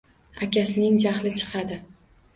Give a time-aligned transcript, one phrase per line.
[0.45, 1.79] Akasining jahli chiqadi